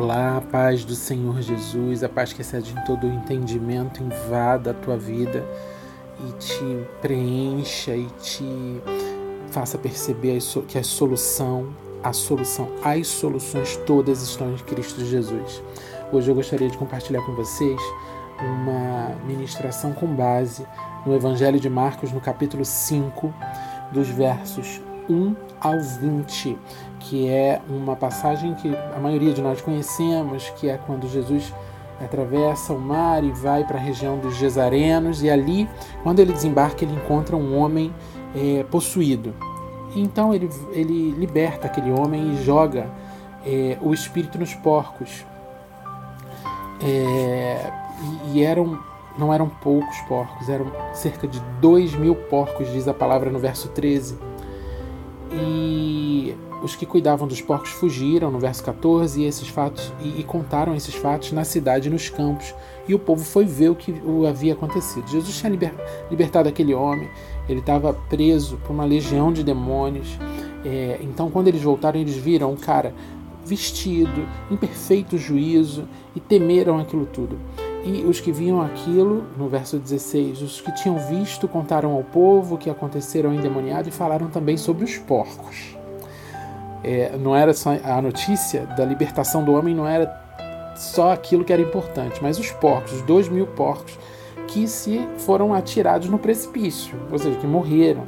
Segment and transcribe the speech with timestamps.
[0.00, 4.74] Olá, paz do Senhor Jesus, a paz que excede em todo o entendimento, invada a
[4.74, 5.44] tua vida
[6.20, 8.80] e te preencha e te
[9.50, 10.38] faça perceber
[10.68, 15.60] que a solução, a solução, as soluções todas estão em Cristo Jesus.
[16.12, 17.80] Hoje eu gostaria de compartilhar com vocês
[18.40, 20.64] uma ministração com base
[21.04, 23.34] no Evangelho de Marcos, no capítulo 5,
[23.90, 26.58] dos versos 1 ao 20,
[27.00, 31.52] que é uma passagem que a maioria de nós conhecemos, que é quando Jesus
[32.00, 35.68] atravessa o mar e vai para a região dos Gesarenos, e ali,
[36.02, 37.92] quando ele desembarca, ele encontra um homem
[38.34, 39.34] é, possuído.
[39.94, 42.88] Então ele, ele liberta aquele homem e joga
[43.44, 45.24] é, o espírito nos porcos.
[46.82, 47.72] É,
[48.32, 48.78] e, eram
[49.18, 53.68] não eram poucos porcos, eram cerca de dois mil porcos, diz a palavra no verso
[53.70, 54.16] 13.
[55.32, 60.24] E os que cuidavam dos porcos fugiram, no verso 14, e esses fatos e, e,
[60.24, 62.54] contaram esses fatos na cidade e nos campos.
[62.88, 65.08] E o povo foi ver o que o havia acontecido.
[65.08, 65.72] Jesus tinha liber,
[66.10, 67.08] libertado aquele homem,
[67.48, 70.18] ele estava preso por uma legião de demônios.
[70.64, 72.94] É, então, quando eles voltaram, eles viram um cara
[73.44, 77.38] vestido, em perfeito juízo, e temeram aquilo tudo.
[77.84, 82.56] E os que viam aquilo, no verso 16, os que tinham visto contaram ao povo
[82.56, 85.76] o que aconteceram endemoniado e falaram também sobre os porcos.
[86.82, 90.06] É, não era só a notícia da libertação do homem, não era
[90.76, 93.98] só aquilo que era importante, mas os porcos, os dois mil porcos
[94.46, 98.04] que se foram atirados no precipício, ou seja, que morreram.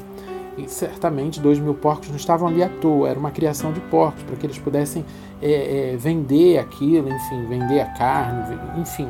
[0.57, 4.23] E certamente dois mil porcos não estavam ali à toa, era uma criação de porcos
[4.25, 5.05] para que eles pudessem
[5.41, 9.09] é, é, vender aquilo, enfim, vender a carne, enfim,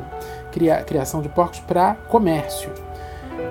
[0.51, 2.71] criar, criação de porcos para comércio.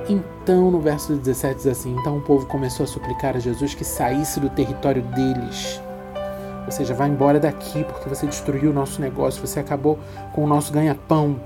[0.08, 3.84] Então, no verso 17 diz assim: Então o povo começou a suplicar a Jesus que
[3.84, 5.80] saísse do território deles.
[6.66, 9.98] Ou seja, vá embora daqui porque você destruiu o nosso negócio, você acabou
[10.32, 11.40] com o nosso ganha-pão.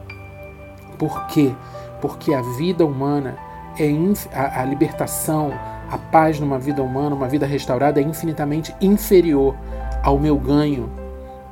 [0.98, 1.52] Por quê?
[2.00, 3.36] Porque a vida humana
[3.78, 3.88] é
[4.32, 5.50] a, a libertação,
[5.94, 9.54] a paz numa vida humana, uma vida restaurada é infinitamente inferior
[10.02, 10.90] ao meu ganho,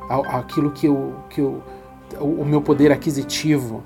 [0.08, 1.62] ao, àquilo que eu, que eu,
[2.20, 3.84] o meu poder aquisitivo.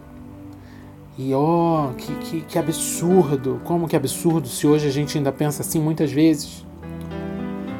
[1.19, 3.61] E ó, oh, que, que, que absurdo!
[3.65, 6.65] Como que absurdo se hoje a gente ainda pensa assim muitas vezes.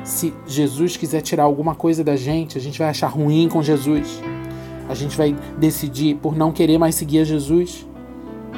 [0.05, 4.23] Se Jesus quiser tirar alguma coisa da gente, a gente vai achar ruim com Jesus.
[4.87, 7.87] A gente vai decidir por não querer mais seguir a Jesus,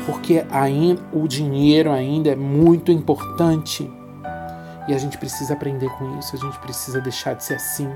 [0.07, 3.89] porque ainda o dinheiro ainda é muito importante.
[4.89, 7.89] E a gente precisa aprender com isso, a gente precisa deixar de ser assim.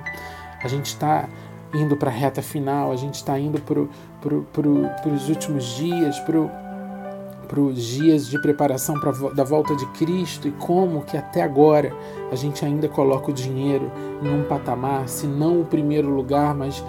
[0.62, 1.26] A gente está
[1.74, 3.86] indo para a reta final, a gente está indo para
[4.20, 10.46] pro, pro, os últimos dias, para os dias de preparação pra, da volta de Cristo
[10.46, 11.96] e como que até agora
[12.30, 13.90] a gente ainda coloca o dinheiro
[14.22, 16.84] em um patamar, se não o primeiro lugar, mas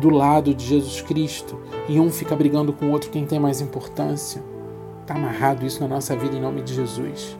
[0.00, 3.60] do lado de Jesus Cristo e um fica brigando com o outro quem tem mais
[3.60, 4.42] importância.
[5.00, 7.36] Está amarrado isso na nossa vida em nome de Jesus.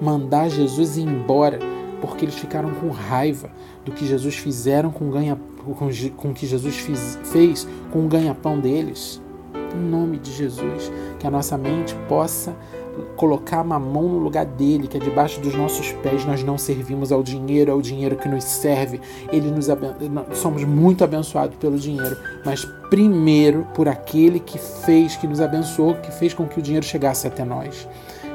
[0.00, 1.58] Mandar Jesus embora
[2.00, 3.50] porque eles ficaram com raiva
[3.84, 8.60] do que Jesus fizeram com ganha com, com que Jesus fiz, fez com o ganha-pão
[8.60, 9.22] deles
[9.74, 12.54] em nome de Jesus, que a nossa mente possa
[13.16, 16.24] colocar uma mão no lugar dele, que é debaixo dos nossos pés.
[16.24, 19.00] Nós não servimos ao dinheiro, é o dinheiro que nos serve.
[19.32, 19.66] Ele nos
[20.38, 26.12] somos muito abençoados pelo dinheiro, mas primeiro por aquele que fez, que nos abençoou, que
[26.12, 27.88] fez com que o dinheiro chegasse até nós.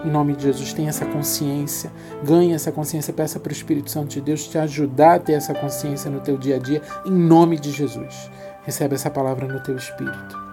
[0.03, 1.91] Em nome de Jesus, tenha essa consciência,
[2.23, 5.53] ganhe essa consciência, peça para o Espírito Santo de Deus te ajudar a ter essa
[5.53, 8.31] consciência no teu dia a dia, em nome de Jesus.
[8.63, 10.48] Recebe essa palavra no teu espírito.